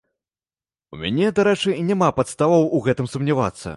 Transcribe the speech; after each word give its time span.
У 0.95 0.99
мяне, 1.01 1.27
дарэчы, 1.39 1.75
няма 1.91 2.09
падставаў 2.21 2.67
у 2.79 2.81
гэтым 2.89 3.11
сумнявацца. 3.13 3.67